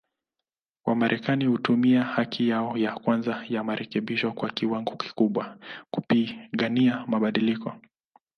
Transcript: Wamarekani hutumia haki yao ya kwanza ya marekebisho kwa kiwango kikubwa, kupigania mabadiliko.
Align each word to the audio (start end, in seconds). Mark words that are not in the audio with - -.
Wamarekani 0.85 1.45
hutumia 1.45 2.03
haki 2.03 2.49
yao 2.49 2.77
ya 2.77 2.95
kwanza 2.99 3.45
ya 3.49 3.63
marekebisho 3.63 4.31
kwa 4.31 4.49
kiwango 4.49 4.95
kikubwa, 4.95 5.57
kupigania 5.91 7.05
mabadiliko. 7.07 7.73